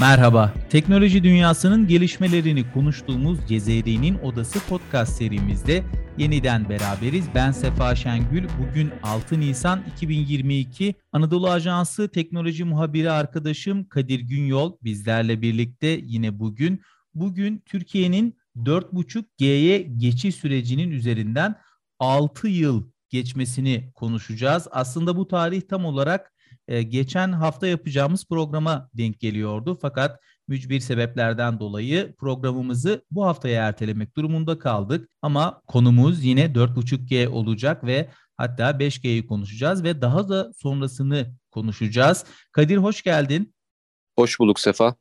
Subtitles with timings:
[0.00, 5.84] Merhaba, teknoloji dünyasının gelişmelerini konuştuğumuz Cezeri'nin Odası podcast serimizde
[6.18, 7.24] yeniden beraberiz.
[7.34, 8.48] Ben Sefa Şengül.
[8.58, 16.82] Bugün 6 Nisan 2022 Anadolu Ajansı teknoloji muhabiri arkadaşım Kadir Günyol bizlerle birlikte yine bugün.
[17.14, 21.54] Bugün Türkiye'nin 4.5G'ye geçiş sürecinin üzerinden
[21.98, 24.68] 6 yıl geçmesini konuşacağız.
[24.70, 26.32] Aslında bu tarih tam olarak
[26.70, 29.78] e, geçen hafta yapacağımız programa denk geliyordu.
[29.82, 35.08] Fakat mücbir sebeplerden dolayı programımızı bu haftaya ertelemek durumunda kaldık.
[35.22, 42.24] Ama konumuz yine 4.5G olacak ve hatta 5G'yi konuşacağız ve daha da sonrasını konuşacağız.
[42.52, 43.54] Kadir hoş geldin.
[44.18, 44.94] Hoş bulduk Sefa.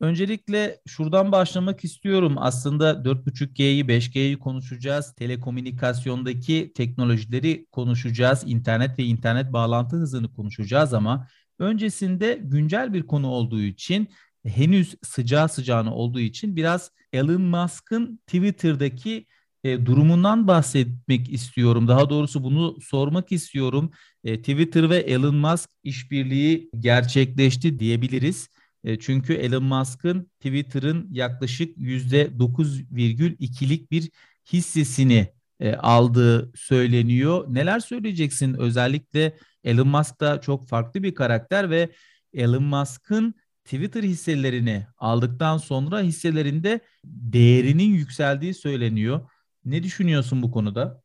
[0.00, 2.34] Öncelikle şuradan başlamak istiyorum.
[2.38, 5.14] Aslında 4.5G'yi, 5G'yi konuşacağız.
[5.14, 8.42] Telekomünikasyondaki teknolojileri konuşacağız.
[8.46, 14.08] İnternet ve internet bağlantı hızını konuşacağız ama öncesinde güncel bir konu olduğu için
[14.46, 19.26] henüz sıcağı sıcağına olduğu için biraz Elon Musk'ın Twitter'daki
[19.64, 21.88] e, durumundan bahsetmek istiyorum.
[21.88, 23.90] Daha doğrusu bunu sormak istiyorum.
[24.24, 28.48] E, Twitter ve Elon Musk işbirliği gerçekleşti diyebiliriz.
[28.86, 34.10] E, çünkü Elon Musk'ın Twitter'ın yaklaşık %9,2'lik bir
[34.52, 37.44] hissesini e, aldığı söyleniyor.
[37.48, 38.54] Neler söyleyeceksin?
[38.54, 41.90] Özellikle Elon Musk da çok farklı bir karakter ve
[42.34, 49.30] Elon Musk'ın Twitter hisselerini aldıktan sonra hisselerinde değerinin yükseldiği söyleniyor.
[49.64, 51.02] Ne düşünüyorsun bu konuda?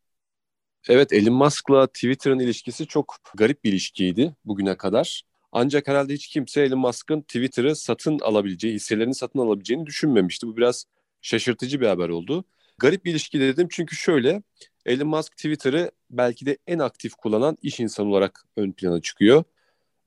[0.90, 5.31] Evet Elon Musk'la Twitter'ın ilişkisi çok garip bir ilişkiydi bugüne kadar.
[5.52, 10.48] Ancak herhalde hiç kimse Elon Musk'ın Twitter'ı satın alabileceği, hisselerini satın alabileceğini düşünmemişti.
[10.48, 10.86] Bu biraz
[11.22, 12.46] şaşırtıcı bir haber oldu.
[12.78, 14.44] Garip bir ilişki dedim çünkü şöyle,
[14.86, 19.44] Elon Musk Twitter'ı belki de en aktif kullanan iş insanı olarak ön plana çıkıyor.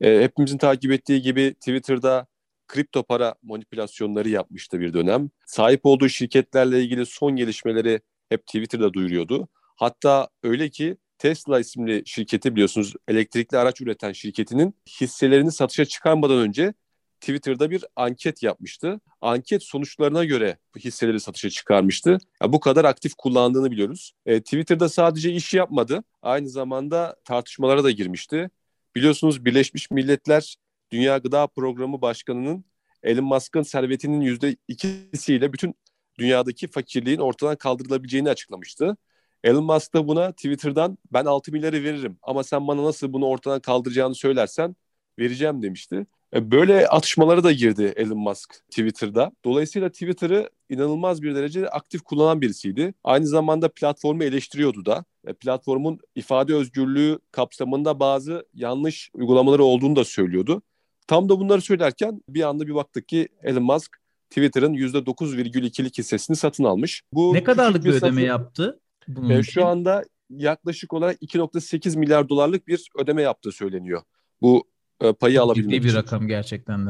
[0.01, 2.27] E, hepimizin takip ettiği gibi Twitter'da
[2.67, 5.29] kripto para manipülasyonları yapmıştı bir dönem.
[5.45, 9.47] Sahip olduğu şirketlerle ilgili son gelişmeleri hep Twitter'da duyuruyordu.
[9.75, 16.73] Hatta öyle ki Tesla isimli şirketi biliyorsunuz elektrikli araç üreten şirketinin hisselerini satışa çıkarmadan önce
[17.19, 18.99] Twitter'da bir anket yapmıştı.
[19.21, 22.17] Anket sonuçlarına göre hisseleri satışa çıkarmıştı.
[22.41, 24.11] Ya bu kadar aktif kullandığını biliyoruz.
[24.25, 26.03] E, Twitter'da sadece iş yapmadı.
[26.21, 28.49] Aynı zamanda tartışmalara da girmişti.
[28.95, 30.55] Biliyorsunuz Birleşmiş Milletler
[30.91, 32.65] Dünya Gıda Programı Başkanı'nın
[33.03, 35.75] Elon Musk'ın servetinin yüzde ikisiyle bütün
[36.19, 38.97] dünyadaki fakirliğin ortadan kaldırılabileceğini açıklamıştı.
[39.45, 43.59] Elon Musk da buna Twitter'dan ben 6 milyarı veririm ama sen bana nasıl bunu ortadan
[43.59, 44.75] kaldıracağını söylersen
[45.19, 46.05] vereceğim demişti.
[46.33, 49.31] E, böyle atışmalara da girdi Elon Musk Twitter'da.
[49.45, 52.93] Dolayısıyla Twitter'ı inanılmaz bir derecede aktif kullanan birisiydi.
[53.03, 55.05] Aynı zamanda platformu eleştiriyordu da.
[55.27, 60.61] E, platformun ifade özgürlüğü kapsamında bazı yanlış uygulamaları olduğunu da söylüyordu.
[61.07, 63.97] Tam da bunları söylerken bir anda bir baktık ki Elon Musk
[64.29, 67.03] Twitter'ın %9,2'lik hissesini satın almış.
[67.13, 68.19] Bu ne kadarlık bir ödeme satın...
[68.19, 68.79] yaptı?
[69.07, 74.01] Bunun e, şu anda yaklaşık olarak 2.8 milyar dolarlık bir ödeme yaptığı söyleniyor.
[74.41, 74.67] Bu
[75.01, 75.97] e, payı çok alabilmek ciddi bir için.
[75.97, 76.89] rakam gerçekten de.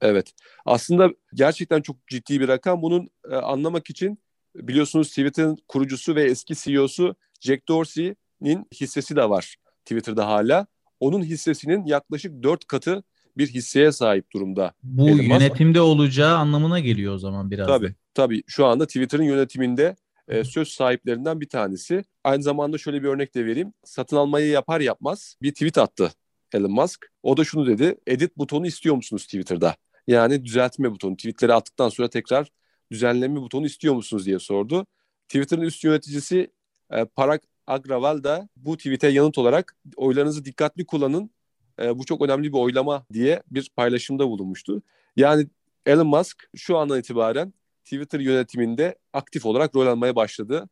[0.00, 0.32] Evet.
[0.64, 2.82] Aslında gerçekten çok ciddi bir rakam.
[2.82, 4.18] Bunun e, anlamak için
[4.54, 10.66] biliyorsunuz Twitter'ın kurucusu ve eski CEO'su Jack Dorsey'nin hissesi de var Twitter'da hala.
[11.00, 13.02] Onun hissesinin yaklaşık 4 katı
[13.36, 14.72] bir hisseye sahip durumda.
[14.82, 17.66] Bu Elon yönetimde olacağı anlamına geliyor o zaman biraz.
[17.66, 17.94] Tabii.
[18.14, 18.42] Tabii.
[18.46, 19.96] Şu anda Twitter'ın yönetiminde
[20.30, 22.04] e, söz sahiplerinden bir tanesi.
[22.24, 23.72] Aynı zamanda şöyle bir örnek de vereyim.
[23.84, 26.12] Satın almayı yapar yapmaz bir tweet attı
[26.52, 27.06] Elon Musk.
[27.22, 27.98] O da şunu dedi.
[28.06, 29.76] Edit butonu istiyor musunuz Twitter'da?
[30.06, 31.16] Yani düzeltme butonu.
[31.16, 32.52] Tweetleri attıktan sonra tekrar
[32.90, 34.86] düzenleme butonu istiyor musunuz diye sordu.
[35.28, 36.50] Twitter'ın üst yöneticisi
[36.90, 41.30] e, Parag Agrawal da bu tweet'e yanıt olarak oylarınızı dikkatli kullanın.
[41.82, 44.82] E, bu çok önemli bir oylama diye bir paylaşımda bulunmuştu.
[45.16, 45.46] Yani
[45.86, 47.52] Elon Musk şu andan itibaren
[47.90, 50.68] Twitter yönetiminde aktif olarak rol almaya başladı.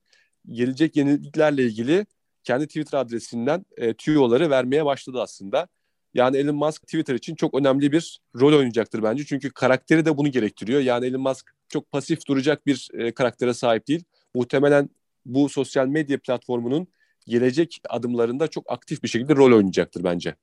[0.49, 2.07] Gelecek yeniliklerle ilgili
[2.45, 5.69] kendi Twitter adresinden e, tüyoları vermeye başladı aslında.
[6.15, 9.25] Yani Elon Musk Twitter için çok önemli bir rol oynayacaktır bence.
[9.25, 10.81] Çünkü karakteri de bunu gerektiriyor.
[10.81, 14.05] Yani Elon Musk çok pasif duracak bir e, karaktere sahip değil.
[14.35, 14.91] Muhtemelen
[15.27, 16.87] bu sosyal medya platformunun
[17.27, 20.35] gelecek adımlarında çok aktif bir şekilde rol oynayacaktır bence.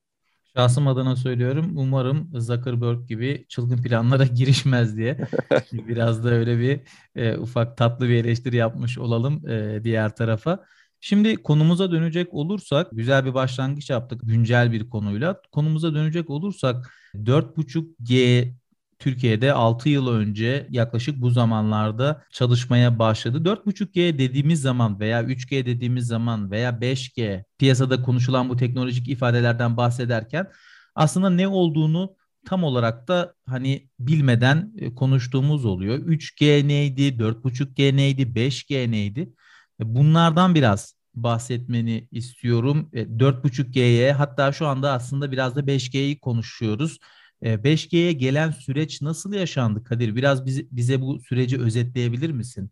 [0.58, 1.72] Şahsım adına söylüyorum.
[1.78, 5.18] Umarım Zuckerberg gibi çılgın planlara girişmez diye.
[5.74, 6.80] Biraz da öyle bir
[7.16, 10.66] e, ufak tatlı bir eleştiri yapmış olalım e, diğer tarafa.
[11.02, 15.42] Şimdi konumuza dönecek olursak güzel bir başlangıç yaptık güncel bir konuyla.
[15.52, 16.92] Konumuza dönecek olursak
[17.26, 18.54] 4.5G
[19.00, 23.46] Türkiye'de 6 yıl önce yaklaşık bu zamanlarda çalışmaya başladı.
[23.46, 30.48] 4.5G dediğimiz zaman veya 3G dediğimiz zaman veya 5G piyasada konuşulan bu teknolojik ifadelerden bahsederken
[30.96, 32.16] aslında ne olduğunu
[32.46, 36.00] tam olarak da hani bilmeden e, konuştuğumuz oluyor.
[36.00, 39.34] 3G neydi, 4.5G neydi, 5G neydi?
[39.82, 42.90] E, bunlardan biraz bahsetmeni istiyorum.
[42.94, 47.00] 4.5G'ye hatta şu anda aslında biraz da 5G'yi konuşuyoruz.
[47.42, 50.16] 5G'ye gelen süreç nasıl yaşandı Kadir?
[50.16, 52.70] Biraz bize bu süreci özetleyebilir misin?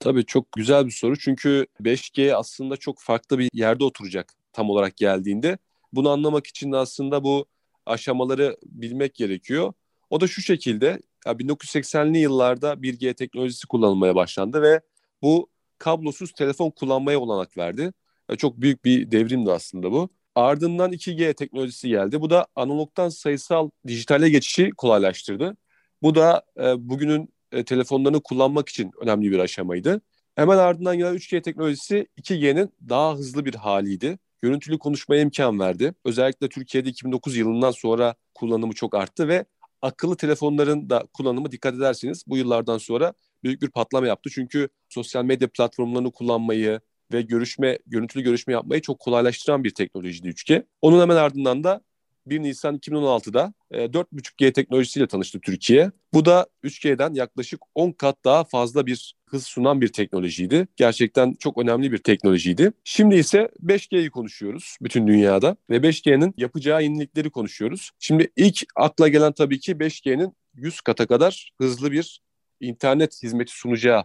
[0.00, 1.18] Tabii çok güzel bir soru.
[1.18, 5.58] Çünkü 5G aslında çok farklı bir yerde oturacak tam olarak geldiğinde.
[5.92, 7.46] Bunu anlamak için de aslında bu
[7.86, 9.72] aşamaları bilmek gerekiyor.
[10.10, 14.80] O da şu şekilde 1980'li yıllarda 1G teknolojisi kullanılmaya başlandı ve
[15.22, 17.92] bu kablosuz telefon kullanmaya olanak verdi.
[18.38, 20.10] Çok büyük bir devrimdi aslında bu.
[20.34, 22.20] Ardından 2G teknolojisi geldi.
[22.20, 25.56] Bu da analogtan sayısal dijitale geçişi kolaylaştırdı.
[26.02, 30.00] Bu da e, bugünün e, telefonlarını kullanmak için önemli bir aşamaydı.
[30.34, 34.18] Hemen ardından gelen 3G teknolojisi 2G'nin daha hızlı bir haliydi.
[34.42, 35.94] Görüntülü konuşmaya imkan verdi.
[36.04, 39.44] Özellikle Türkiye'de 2009 yılından sonra kullanımı çok arttı ve
[39.82, 43.14] akıllı telefonların da kullanımı dikkat ederseniz bu yıllardan sonra
[43.44, 44.30] büyük bir patlama yaptı.
[44.30, 46.80] Çünkü sosyal medya platformlarını kullanmayı
[47.12, 50.64] ve görüşme, görüntülü görüşme yapmayı çok kolaylaştıran bir teknolojiydi 3G.
[50.82, 51.80] Onun hemen ardından da
[52.26, 55.90] 1 Nisan 2016'da e, 4.5G teknolojisiyle tanıştı Türkiye.
[56.14, 60.68] Bu da 3G'den yaklaşık 10 kat daha fazla bir hız sunan bir teknolojiydi.
[60.76, 62.72] Gerçekten çok önemli bir teknolojiydi.
[62.84, 67.90] Şimdi ise 5G'yi konuşuyoruz bütün dünyada ve 5G'nin yapacağı yenilikleri konuşuyoruz.
[67.98, 72.20] Şimdi ilk akla gelen tabii ki 5G'nin 100 kata kadar hızlı bir
[72.60, 74.04] internet hizmeti sunacağı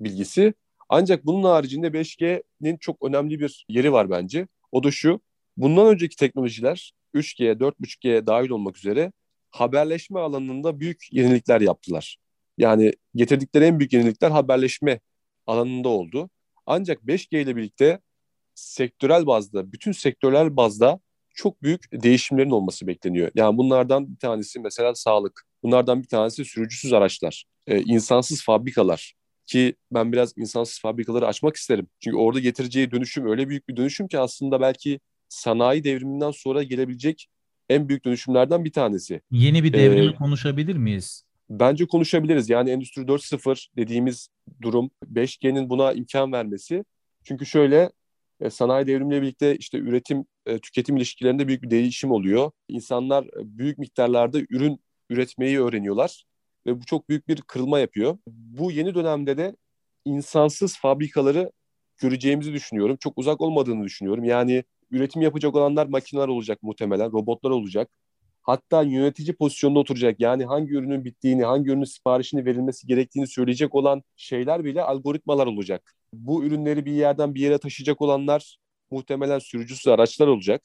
[0.00, 0.54] bilgisi.
[0.88, 4.48] Ancak bunun haricinde 5G'nin çok önemli bir yeri var bence.
[4.72, 5.20] O da şu.
[5.56, 9.12] Bundan önceki teknolojiler 3G, 4.5G dahil olmak üzere
[9.50, 12.18] haberleşme alanında büyük yenilikler yaptılar.
[12.58, 15.00] Yani getirdikleri en büyük yenilikler haberleşme
[15.46, 16.30] alanında oldu.
[16.66, 18.00] Ancak 5G ile birlikte
[18.54, 21.00] sektörel bazda, bütün sektörel bazda
[21.34, 23.30] çok büyük değişimlerin olması bekleniyor.
[23.34, 25.46] Yani bunlardan bir tanesi mesela sağlık.
[25.62, 29.14] Bunlardan bir tanesi sürücüsüz araçlar, e, insansız fabrikalar
[29.46, 31.88] ki ben biraz insansız fabrikaları açmak isterim.
[32.00, 37.28] Çünkü orada getireceği dönüşüm öyle büyük bir dönüşüm ki aslında belki sanayi devriminden sonra gelebilecek
[37.68, 39.20] en büyük dönüşümlerden bir tanesi.
[39.30, 41.24] Yeni bir devrimi ee, konuşabilir miyiz?
[41.50, 42.50] Bence konuşabiliriz.
[42.50, 44.28] Yani Endüstri 4.0 dediğimiz
[44.62, 46.84] durum 5G'nin buna imkan vermesi.
[47.24, 47.90] Çünkü şöyle
[48.40, 52.50] e, sanayi devrimiyle birlikte işte üretim e, tüketim ilişkilerinde büyük bir değişim oluyor.
[52.68, 56.24] İnsanlar e, büyük miktarlarda ürün üretmeyi öğreniyorlar
[56.66, 58.18] ve bu çok büyük bir kırılma yapıyor.
[58.28, 59.56] Bu yeni dönemde de
[60.04, 61.52] insansız fabrikaları
[61.98, 62.96] göreceğimizi düşünüyorum.
[63.00, 64.24] Çok uzak olmadığını düşünüyorum.
[64.24, 67.90] Yani üretim yapacak olanlar makineler olacak muhtemelen, robotlar olacak.
[68.42, 70.20] Hatta yönetici pozisyonda oturacak.
[70.20, 75.94] Yani hangi ürünün bittiğini, hangi ürünün siparişini verilmesi gerektiğini söyleyecek olan şeyler bile algoritmalar olacak.
[76.12, 78.58] Bu ürünleri bir yerden bir yere taşıyacak olanlar
[78.90, 80.62] muhtemelen sürücüsüz araçlar olacak.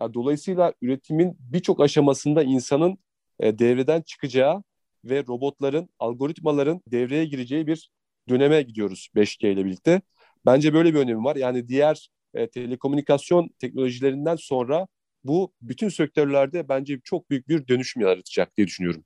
[0.00, 2.98] Yani dolayısıyla üretimin birçok aşamasında insanın
[3.40, 4.62] e, devreden çıkacağı
[5.04, 7.90] ve robotların, algoritmaların devreye gireceği bir
[8.28, 10.02] döneme gidiyoruz 5G ile birlikte.
[10.46, 11.36] Bence böyle bir önemi var.
[11.36, 14.86] Yani diğer e, telekomünikasyon teknolojilerinden sonra
[15.24, 19.04] bu bütün sektörlerde bence çok büyük bir dönüşüm yaratacak diye düşünüyorum.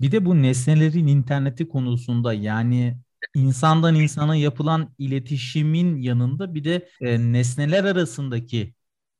[0.00, 2.96] Bir de bu nesnelerin interneti konusunda yani
[3.34, 8.74] insandan insana yapılan iletişimin yanında bir de e, nesneler arasındaki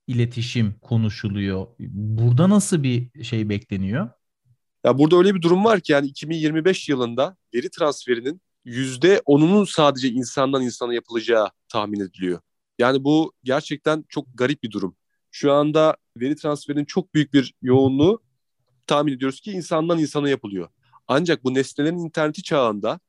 [0.07, 1.67] iletişim konuşuluyor.
[1.81, 4.11] Burada nasıl bir şey bekleniyor?
[4.85, 10.09] Ya burada öyle bir durum var ki yani 2025 yılında veri transferinin yüzde onunun sadece
[10.09, 12.41] insandan insana yapılacağı tahmin ediliyor.
[12.79, 14.97] Yani bu gerçekten çok garip bir durum.
[15.31, 18.23] Şu anda veri transferinin çok büyük bir yoğunluğu
[18.87, 20.69] tahmin ediyoruz ki insandan insana yapılıyor.
[21.09, 23.01] Ancak bu nesnelerin interneti çağında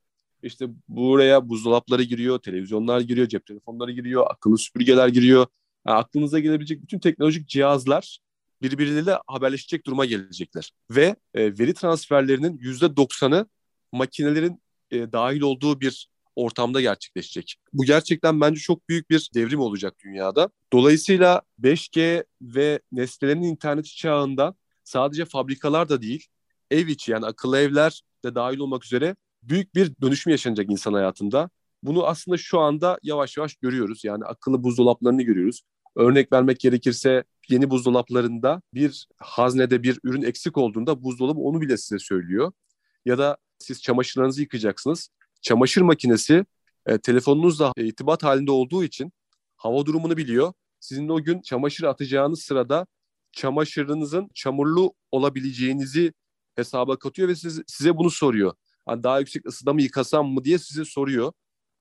[0.44, 5.48] işte buraya buzdolapları giriyor, televizyonlar giriyor, cep telefonları giriyor, akıllı süpürgeler giriyor.
[5.88, 8.20] Yani aklınıza gelebilecek bütün teknolojik cihazlar
[8.62, 10.72] birbirleriyle haberleşecek duruma gelecekler.
[10.92, 13.48] Ve e, veri transferlerinin yüzde doksanı
[13.92, 14.62] makinelerin
[14.92, 17.56] e, dahil olduğu bir ortamda gerçekleşecek.
[17.74, 20.50] Bu gerçekten bence çok büyük bir devrim olacak dünyada.
[20.74, 26.28] Dolayısıyla 5G ve nesnelerin interneti çağında sadece fabrikalar da değil,
[26.72, 31.50] ev içi yani akıllı evler de dahil olmak üzere büyük bir dönüşüm yaşanacak insan hayatında.
[31.84, 34.04] Bunu aslında şu anda yavaş yavaş görüyoruz.
[34.04, 35.62] Yani akıllı buzdolaplarını görüyoruz.
[35.96, 42.00] Örnek vermek gerekirse yeni buzdolaplarında bir haznede bir ürün eksik olduğunda buzdolabı onu bile size
[42.00, 42.52] söylüyor.
[43.06, 45.10] Ya da siz çamaşırlarınızı yıkayacaksınız.
[45.42, 46.46] Çamaşır makinesi
[46.86, 49.12] e, telefonunuzla irtibat halinde olduğu için
[49.58, 50.54] hava durumunu biliyor.
[50.80, 52.88] Sizin o gün çamaşır atacağınız sırada
[53.32, 56.14] çamaşırınızın çamurlu olabileceğinizi
[56.56, 58.54] hesaba katıyor ve siz, size bunu soruyor.
[58.86, 61.32] Hani daha yüksek ısıda mı yıkasam mı diye size soruyor.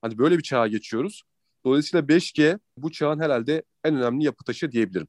[0.03, 1.23] Hani böyle bir çağa geçiyoruz.
[1.65, 5.09] Dolayısıyla 5G bu çağın herhalde en önemli yapı taşı diyebilirim.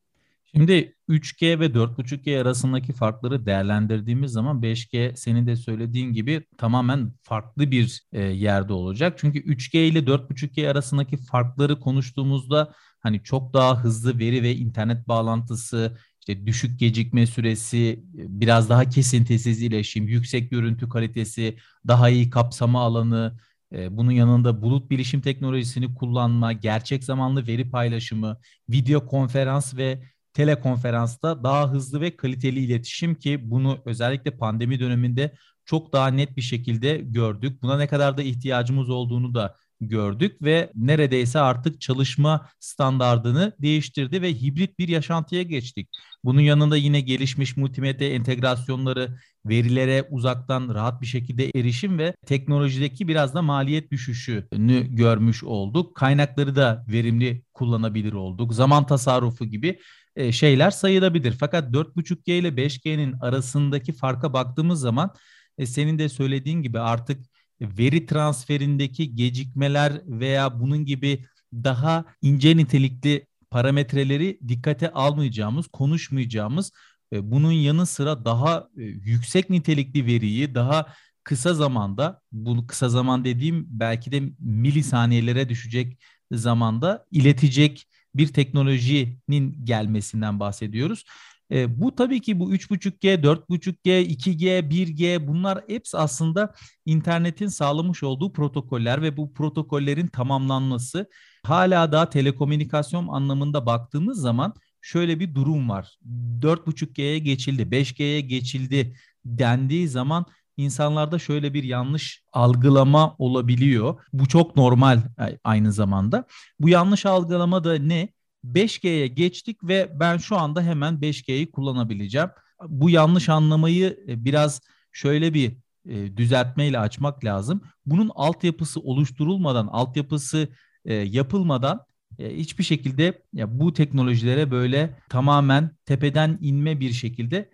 [0.56, 7.72] Şimdi 3G ve 4.5G arasındaki farkları değerlendirdiğimiz zaman 5G senin de söylediğin gibi tamamen farklı
[7.72, 9.18] bir e, yerde olacak.
[9.18, 15.98] Çünkü 3G ile 4.5G arasındaki farkları konuştuğumuzda hani çok daha hızlı veri ve internet bağlantısı,
[16.20, 23.40] işte düşük gecikme süresi, biraz daha kesintisiz iletişim, yüksek görüntü kalitesi, daha iyi kapsama alanı,
[23.74, 28.38] e, bunun yanında bulut bilişim teknolojisini kullanma, gerçek zamanlı veri paylaşımı,
[28.70, 30.04] video konferans ve
[30.40, 35.34] telekonferansta daha hızlı ve kaliteli iletişim ki bunu özellikle pandemi döneminde
[35.66, 37.62] çok daha net bir şekilde gördük.
[37.62, 44.34] Buna ne kadar da ihtiyacımız olduğunu da gördük ve neredeyse artık çalışma standardını değiştirdi ve
[44.34, 45.90] hibrit bir yaşantıya geçtik.
[46.24, 53.34] Bunun yanında yine gelişmiş multimedya entegrasyonları, verilere uzaktan rahat bir şekilde erişim ve teknolojideki biraz
[53.34, 55.96] da maliyet düşüşünü görmüş olduk.
[55.96, 58.54] Kaynakları da verimli kullanabilir olduk.
[58.54, 59.80] Zaman tasarrufu gibi
[60.16, 61.32] e, şeyler sayılabilir.
[61.40, 65.14] Fakat 4.5G ile 5G'nin arasındaki farka baktığımız zaman
[65.58, 67.26] e, senin de söylediğin gibi artık
[67.62, 76.72] veri transferindeki gecikmeler veya bunun gibi daha ince nitelikli parametreleri dikkate almayacağımız, konuşmayacağımız,
[77.14, 80.86] e, bunun yanı sıra daha yüksek nitelikli veriyi daha
[81.24, 86.00] kısa zamanda, bunu kısa zaman dediğim belki de milisaniyelere düşecek
[86.32, 91.04] zamanda iletecek bir teknolojinin gelmesinden bahsediyoruz.
[91.52, 96.54] E, bu tabii ki bu 3.5G, 4.5G, 2G, 1G bunlar hepsi aslında
[96.86, 101.10] internetin sağlamış olduğu protokoller ve bu protokollerin tamamlanması
[101.46, 105.98] hala daha telekomünikasyon anlamında baktığımız zaman şöyle bir durum var.
[106.42, 110.26] 4.5G'ye geçildi, 5G'ye geçildi dendiği zaman
[110.60, 114.02] insanlarda şöyle bir yanlış algılama olabiliyor.
[114.14, 115.02] Bu çok normal
[115.44, 116.26] aynı zamanda.
[116.60, 118.10] Bu yanlış algılama da ne?
[118.44, 122.30] 5G'ye geçtik ve ben şu anda hemen 5G'yi kullanabileceğim.
[122.68, 124.62] Bu yanlış anlamayı e, biraz
[124.92, 125.58] şöyle bir
[125.90, 127.62] e, düzeltmeyle açmak lazım.
[127.86, 130.48] Bunun altyapısı oluşturulmadan, altyapısı
[130.86, 131.86] e, yapılmadan
[132.20, 137.50] hiçbir şekilde bu teknolojilere böyle tamamen tepeden inme bir şekilde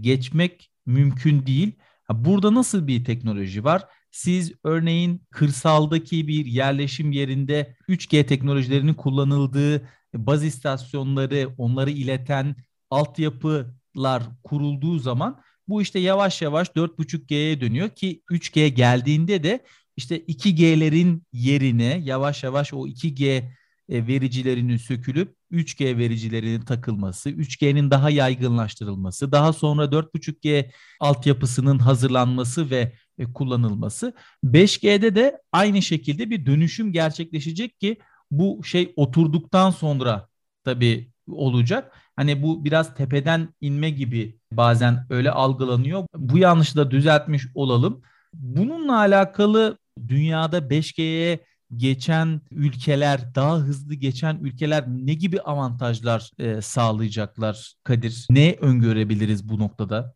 [0.00, 1.72] geçmek mümkün değil.
[2.10, 3.84] Burada nasıl bir teknoloji var?
[4.10, 12.56] Siz örneğin kırsaldaki bir yerleşim yerinde 3G teknolojilerinin kullanıldığı baz istasyonları, onları ileten
[12.90, 19.64] altyapılar kurulduğu zaman bu işte yavaş yavaş 4.5G'ye dönüyor ki 3G geldiğinde de
[19.96, 23.57] işte 2G'lerin yerine yavaş yavaş o 2G e,
[23.88, 33.32] vericilerinin sökülüp 3G vericilerinin takılması, 3G'nin daha yaygınlaştırılması, daha sonra 4.5G altyapısının hazırlanması ve e,
[33.32, 34.14] kullanılması.
[34.44, 37.96] 5G'de de aynı şekilde bir dönüşüm gerçekleşecek ki
[38.30, 40.28] bu şey oturduktan sonra
[40.64, 41.96] tabii olacak.
[42.16, 46.06] Hani bu biraz tepeden inme gibi bazen öyle algılanıyor.
[46.14, 48.02] Bu yanlışı da düzeltmiş olalım.
[48.34, 49.78] Bununla alakalı
[50.08, 51.40] dünyada 5G'ye
[51.76, 58.26] geçen ülkeler, daha hızlı geçen ülkeler ne gibi avantajlar e, sağlayacaklar Kadir?
[58.30, 60.14] Ne öngörebiliriz bu noktada?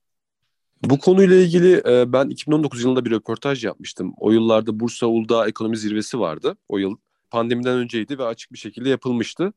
[0.85, 4.15] Bu konuyla ilgili e, ben 2019 yılında bir röportaj yapmıştım.
[4.17, 6.57] O yıllarda Bursa Uludağ Ekonomi Zirvesi vardı.
[6.69, 6.97] O yıl
[7.31, 9.53] pandemiden önceydi ve açık bir şekilde yapılmıştı.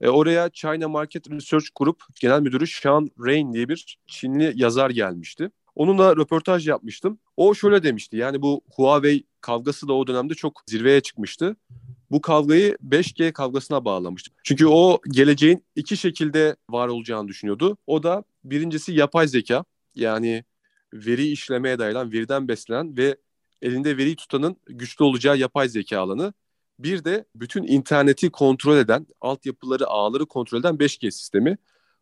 [0.00, 5.50] E, oraya China Market Research Group Genel Müdürü Sean Rain diye bir Çinli yazar gelmişti.
[5.74, 7.18] Onunla röportaj yapmıştım.
[7.36, 11.56] O şöyle demişti yani bu Huawei kavgası da o dönemde çok zirveye çıkmıştı.
[12.10, 14.30] Bu kavgayı 5G kavgasına bağlamıştı.
[14.44, 17.76] Çünkü o geleceğin iki şekilde var olacağını düşünüyordu.
[17.86, 19.64] O da birincisi yapay zeka
[19.94, 20.44] yani
[20.94, 23.16] veri işlemeye dayanan, veriden beslenen ve
[23.62, 26.32] elinde veriyi tutanın güçlü olacağı yapay zeka alanı.
[26.78, 31.58] Bir de bütün interneti kontrol eden, altyapıları, ağları kontrol eden 5G sistemi.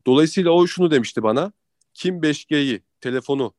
[0.06, 1.52] Dolayısıyla o şunu demişti bana.
[1.94, 3.54] Kim 5G'yi, telefonu,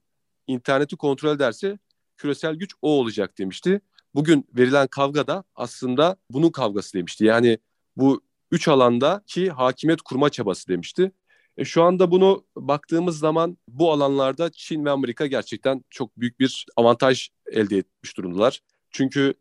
[0.48, 1.80] interneti kontrol ederse
[2.18, 3.82] küresel güç o olacak demişti.
[4.16, 7.26] Bugün verilen kavga da aslında bunun kavgası demişti.
[7.26, 7.58] Yani
[7.98, 8.22] bu
[8.52, 11.12] üç alanda ki hakimiyet kurma çabası demişti.
[11.58, 16.66] E şu anda bunu baktığımız zaman bu alanlarda Çin ve Amerika gerçekten çok büyük bir
[16.76, 18.60] avantaj elde etmiş durumdalar.
[18.92, 19.34] Çünkü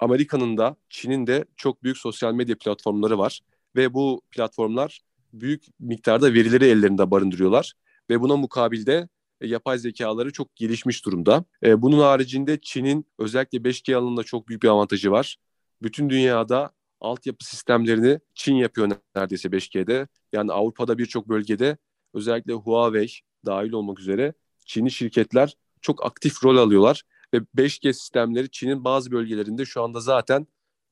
[0.00, 3.40] Amerika'nın da Çin'in de çok büyük sosyal medya platformları var
[3.76, 5.00] ve bu platformlar
[5.32, 7.72] büyük miktarda verileri ellerinde barındırıyorlar
[8.10, 9.08] ve buna mukabilde
[9.40, 11.44] yapay zekaları çok gelişmiş durumda.
[11.64, 15.36] E, bunun haricinde Çin'in özellikle 5G alanında çok büyük bir avantajı var.
[15.82, 16.70] Bütün dünyada
[17.00, 20.08] altyapı sistemlerini Çin yapıyor neredeyse 5G'de.
[20.32, 21.76] Yani Avrupa'da birçok bölgede
[22.14, 23.10] özellikle Huawei
[23.46, 24.32] dahil olmak üzere
[24.66, 27.02] Çinli şirketler çok aktif rol alıyorlar
[27.34, 30.46] ve 5G sistemleri Çin'in bazı bölgelerinde şu anda zaten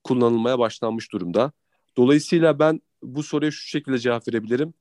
[0.05, 1.53] kullanılmaya başlanmış durumda.
[1.97, 4.75] Dolayısıyla ben bu soruya şu şekilde cevap verebilirim.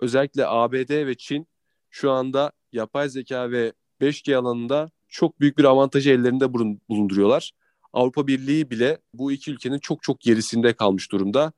[0.00, 1.46] özellikle ABD ve Çin
[1.90, 6.52] şu anda yapay zeka ve 5G alanında çok büyük bir avantajı ellerinde
[6.88, 7.52] bulunduruyorlar.
[7.92, 11.52] Avrupa Birliği bile bu iki ülkenin çok çok gerisinde kalmış durumda.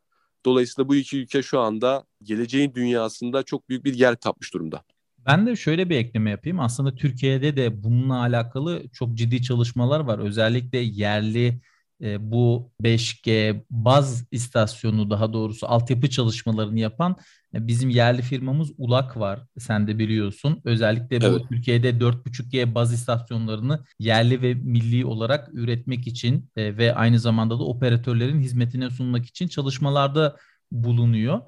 [0.45, 4.85] Dolayısıyla bu iki ülke şu anda geleceğin dünyasında çok büyük bir yer kapmış durumda.
[5.27, 6.61] Ben de şöyle bir ekleme yapayım.
[6.61, 10.19] Aslında Türkiye'de de bununla alakalı çok ciddi çalışmalar var.
[10.19, 11.61] Özellikle yerli
[12.03, 17.17] e, bu 5G baz istasyonu daha doğrusu altyapı çalışmalarını yapan
[17.55, 19.41] e, bizim yerli firmamız ULAK var.
[19.59, 20.61] Sen de biliyorsun.
[20.65, 21.43] Özellikle bu evet.
[21.49, 27.65] Türkiye'de 4.5G baz istasyonlarını yerli ve milli olarak üretmek için e, ve aynı zamanda da
[27.65, 30.37] operatörlerin hizmetine sunmak için çalışmalarda
[30.73, 31.41] bulunuyor.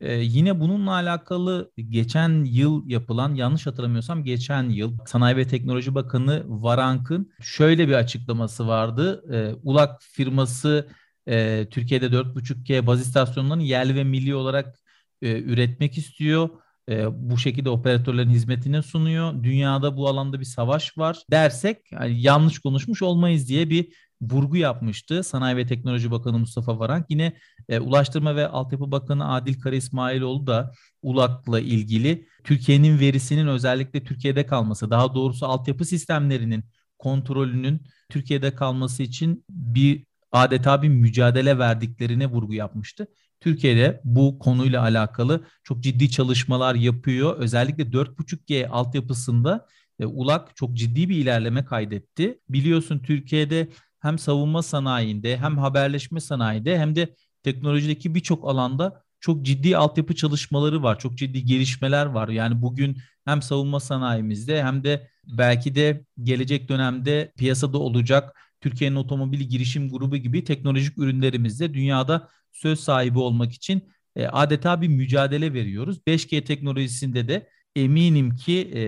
[0.00, 6.42] Ee, yine bununla alakalı geçen yıl yapılan yanlış hatırlamıyorsam geçen yıl Sanayi ve Teknoloji Bakanı
[6.46, 9.24] Varank'ın şöyle bir açıklaması vardı.
[9.32, 10.88] Ee, ULAK firması
[11.28, 14.80] e, Türkiye'de 4.5G baz istasyonlarını yerli ve milli olarak
[15.22, 16.48] e, üretmek istiyor.
[16.88, 19.44] E, bu şekilde operatörlerin hizmetine sunuyor.
[19.44, 25.22] Dünyada bu alanda bir savaş var dersek yani yanlış konuşmuş olmayız diye bir vurgu yapmıştı.
[25.22, 27.06] Sanayi ve Teknoloji Bakanı Mustafa Varank.
[27.08, 27.32] Yine
[27.68, 30.72] e, Ulaştırma ve Altyapı Bakanı Adil Kara İsmailoğlu da
[31.02, 36.64] ULAK'la ilgili Türkiye'nin verisinin özellikle Türkiye'de kalması, daha doğrusu altyapı sistemlerinin
[36.98, 43.06] kontrolünün Türkiye'de kalması için bir adeta bir mücadele verdiklerine vurgu yapmıştı.
[43.40, 47.36] Türkiye'de bu konuyla alakalı çok ciddi çalışmalar yapıyor.
[47.36, 49.66] Özellikle 4.5G altyapısında
[50.00, 52.40] e, ULAK çok ciddi bir ilerleme kaydetti.
[52.48, 53.68] Biliyorsun Türkiye'de
[54.00, 60.82] hem savunma sanayinde hem haberleşme sanayinde hem de teknolojideki birçok alanda çok ciddi altyapı çalışmaları
[60.82, 60.98] var.
[60.98, 62.28] Çok ciddi gelişmeler var.
[62.28, 69.48] Yani bugün hem savunma sanayimizde hem de belki de gelecek dönemde piyasada olacak Türkiye'nin otomobili
[69.48, 73.82] girişim grubu gibi teknolojik ürünlerimizde dünyada söz sahibi olmak için
[74.16, 75.98] e, adeta bir mücadele veriyoruz.
[76.06, 78.80] 5G teknolojisinde de eminim ki e,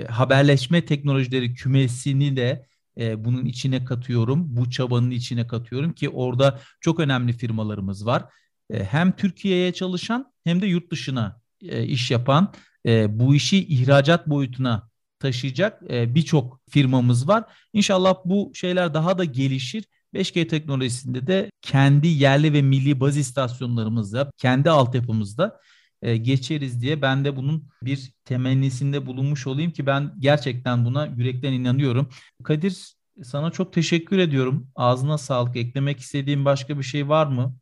[0.00, 2.66] e, haberleşme teknolojileri kümesini de
[3.00, 4.56] e, bunun içine katıyorum.
[4.56, 8.24] Bu çabanın içine katıyorum ki orada çok önemli firmalarımız var.
[8.70, 12.52] E, hem Türkiye'ye çalışan hem de yurt dışına e, iş yapan
[12.86, 17.44] e, bu işi ihracat boyutuna taşıyacak e, birçok firmamız var.
[17.72, 19.84] İnşallah bu şeyler daha da gelişir.
[20.14, 25.60] 5G teknolojisinde de kendi yerli ve milli baz istasyonlarımızda, kendi altyapımızda
[26.02, 31.52] e, geçeriz diye ben de bunun bir temennisinde bulunmuş olayım ki ben gerçekten buna yürekten
[31.52, 32.08] inanıyorum.
[32.44, 34.68] Kadir sana çok teşekkür ediyorum.
[34.74, 35.56] Ağzına sağlık.
[35.56, 37.56] Eklemek istediğim başka bir şey var mı?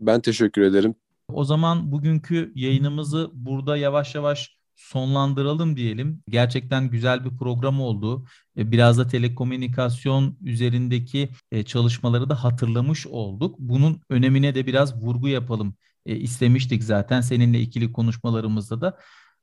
[0.00, 0.94] Ben teşekkür ederim.
[1.28, 6.22] O zaman bugünkü yayınımızı burada yavaş yavaş sonlandıralım diyelim.
[6.28, 8.26] Gerçekten güzel bir program oldu.
[8.56, 13.56] E, biraz da telekomünikasyon üzerindeki e, çalışmaları da hatırlamış olduk.
[13.58, 15.74] Bunun önemine de biraz vurgu yapalım
[16.06, 18.98] e, istemiştik zaten seninle ikili konuşmalarımızda da.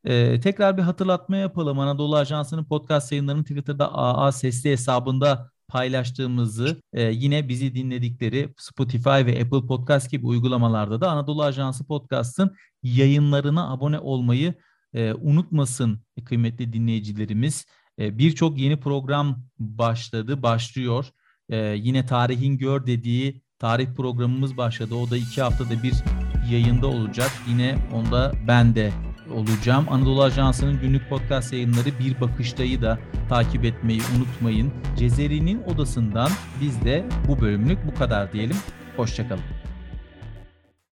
[0.05, 1.79] Ee, tekrar bir hatırlatma yapalım.
[1.79, 9.41] Anadolu Ajansı'nın podcast yayınlarını Twitter'da AA Sesli hesabında paylaştığımızı e, yine bizi dinledikleri Spotify ve
[9.41, 14.53] Apple Podcast gibi uygulamalarda da Anadolu Ajansı Podcast'ın yayınlarına abone olmayı
[14.93, 17.65] e, unutmasın kıymetli dinleyicilerimiz.
[17.99, 21.05] E, Birçok yeni program başladı, başlıyor.
[21.49, 24.95] E, yine Tarihin Gör dediği tarih programımız başladı.
[24.95, 26.22] O da iki haftada bir
[26.53, 27.31] yayında olacak.
[27.47, 28.91] Yine onda ben de
[29.33, 29.85] olacağım.
[29.89, 34.73] Anadolu Ajansı'nın günlük podcast yayınları Bir Bakıştayı da takip etmeyi unutmayın.
[34.97, 36.29] Cezeri'nin odasından
[36.61, 38.57] biz de bu bölümlük bu kadar diyelim.
[38.97, 39.62] Hoşçakalın.